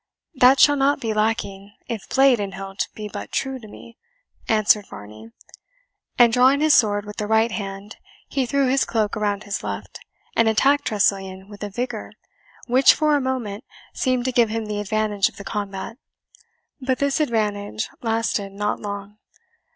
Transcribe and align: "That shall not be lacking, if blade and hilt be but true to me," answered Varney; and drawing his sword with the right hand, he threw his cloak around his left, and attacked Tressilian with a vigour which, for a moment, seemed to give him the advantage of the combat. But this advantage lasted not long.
"That 0.33 0.59
shall 0.59 0.77
not 0.77 0.99
be 0.99 1.13
lacking, 1.13 1.75
if 1.87 2.09
blade 2.09 2.39
and 2.39 2.55
hilt 2.55 2.87
be 2.95 3.07
but 3.07 3.31
true 3.31 3.59
to 3.59 3.67
me," 3.67 3.99
answered 4.49 4.87
Varney; 4.89 5.29
and 6.17 6.33
drawing 6.33 6.59
his 6.59 6.73
sword 6.73 7.05
with 7.05 7.17
the 7.17 7.27
right 7.27 7.51
hand, 7.51 7.97
he 8.27 8.47
threw 8.47 8.65
his 8.67 8.83
cloak 8.83 9.15
around 9.15 9.43
his 9.43 9.63
left, 9.63 9.99
and 10.35 10.49
attacked 10.49 10.85
Tressilian 10.85 11.47
with 11.49 11.61
a 11.61 11.69
vigour 11.69 12.13
which, 12.65 12.95
for 12.95 13.15
a 13.15 13.21
moment, 13.21 13.63
seemed 13.93 14.25
to 14.25 14.31
give 14.31 14.49
him 14.49 14.65
the 14.65 14.79
advantage 14.79 15.29
of 15.29 15.37
the 15.37 15.43
combat. 15.43 15.97
But 16.79 16.97
this 16.97 17.19
advantage 17.19 17.87
lasted 18.01 18.53
not 18.53 18.79
long. 18.79 19.19